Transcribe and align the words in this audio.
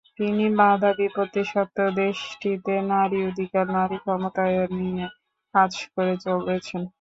তিনি 0.17 0.45
বাধা 0.59 0.91
বিপত্তি 0.99 1.41
সত্ত্বেও 1.51 1.89
দেশটিতে 1.99 2.73
নারী 2.91 3.19
অধিকার, 3.29 3.65
নারী 3.77 3.97
ক্ষমতায়ন 4.03 4.69
নিয়ে 4.81 5.05
কাজ 5.55 5.71
করে 5.93 6.13
চলেছেন। 6.25 6.81